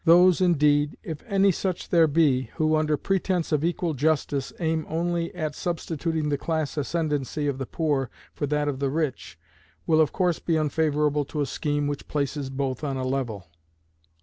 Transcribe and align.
Those 0.03 0.41
indeed, 0.41 0.97
if 1.03 1.21
any 1.27 1.51
such 1.51 1.89
there 1.89 2.07
be, 2.07 2.49
who, 2.55 2.75
under 2.75 2.97
pretense 2.97 3.51
of 3.51 3.63
equal 3.63 3.93
justice, 3.93 4.51
aim 4.59 4.83
only 4.89 5.31
at 5.35 5.53
substituting 5.53 6.29
the 6.29 6.39
class 6.39 6.75
ascendancy 6.75 7.45
of 7.45 7.59
the 7.59 7.67
poor 7.67 8.09
for 8.33 8.47
that 8.47 8.67
of 8.67 8.79
the 8.79 8.89
rich, 8.89 9.37
will 9.85 10.01
of 10.01 10.11
course 10.11 10.39
be 10.39 10.57
unfavorable 10.57 11.23
to 11.25 11.41
a 11.41 11.45
scheme 11.45 11.85
which 11.85 12.07
places 12.07 12.49
both 12.49 12.83
on 12.83 12.97
a 12.97 13.05
level. 13.05 13.45